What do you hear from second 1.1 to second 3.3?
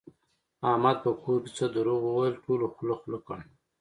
کور کې څه دروغ وویل ټولو خوله خوله